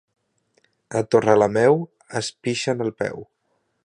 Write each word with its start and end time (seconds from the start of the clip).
A 1.01 1.03
Torrelameu 1.15 1.77
es 2.21 2.31
pixen 2.47 2.81
al 2.87 2.91
peu. 3.03 3.23